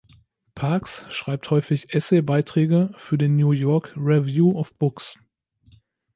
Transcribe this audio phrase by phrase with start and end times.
[0.55, 5.19] Parks schreibt häufig Essay-Beiträge für den New York Review of Books.